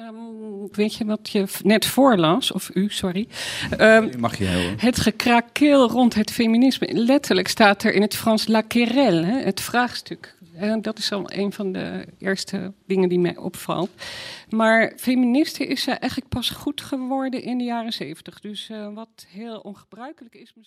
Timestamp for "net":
1.62-1.86